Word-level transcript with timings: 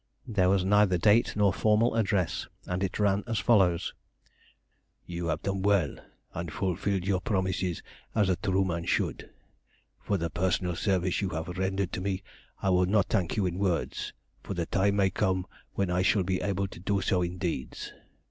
There 0.25 0.49
was 0.49 0.65
neither 0.65 0.97
date 0.97 1.35
nor 1.35 1.53
formal 1.53 1.93
address, 1.93 2.47
and 2.65 2.83
it 2.83 2.97
ran 2.97 3.23
as 3.27 3.37
follows: 3.37 3.93
You 5.05 5.27
have 5.27 5.43
done 5.43 5.61
well, 5.61 5.95
and 6.33 6.51
fulfilled 6.51 7.05
your 7.05 7.21
promises 7.21 7.83
as 8.15 8.27
a 8.27 8.35
true 8.35 8.65
man 8.65 8.85
should. 8.85 9.29
For 9.99 10.17
the 10.17 10.31
personal 10.31 10.75
service 10.75 11.17
that 11.17 11.21
you 11.21 11.29
have 11.37 11.49
rendered 11.49 11.91
to 11.91 12.01
me 12.01 12.23
I 12.63 12.71
will 12.71 12.87
not 12.87 13.09
thank 13.09 13.37
you 13.37 13.45
in 13.45 13.59
words, 13.59 14.11
for 14.41 14.55
the 14.55 14.65
time 14.65 14.95
may 14.95 15.11
come 15.11 15.45
when 15.73 15.91
I 15.91 16.01
shall 16.01 16.23
be 16.23 16.41
able 16.41 16.67
to 16.69 16.79
do 16.79 16.99
so 17.01 17.21
in 17.21 17.37
deeds. 17.37 17.93